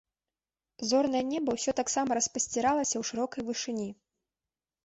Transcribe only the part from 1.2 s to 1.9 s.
неба ўсё